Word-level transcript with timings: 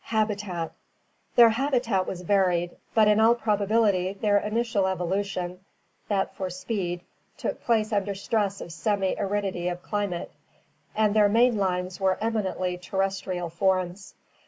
Habitat.— 0.05 0.71
Their 1.35 1.49
habitat 1.51 2.07
was 2.07 2.23
varied, 2.23 2.75
but 2.95 3.07
in 3.07 3.19
all 3.19 3.35
probability 3.35 4.13
their 4.13 4.39
initial 4.39 4.87
evolution, 4.87 5.59
that 6.07 6.33
for 6.33 6.49
speed, 6.49 7.01
took 7.37 7.61
place 7.63 7.93
under 7.93 8.15
stress 8.15 8.61
of 8.61 8.71
semi 8.71 9.13
aridity 9.15 9.67
of 9.69 9.83
climate, 9.83 10.31
and 10.95 11.13
their 11.15 11.29
main 11.29 11.55
lines 11.55 11.99
were 12.01 12.17
eminently 12.19 12.79
terrestrial 12.79 13.51
forms. 13.51 14.15